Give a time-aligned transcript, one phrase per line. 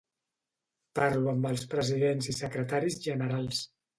[0.99, 3.63] Parlo amb els presidents i secretaris generals.